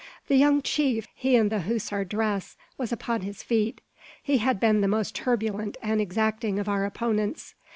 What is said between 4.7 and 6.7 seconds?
the most turbulent and exacting of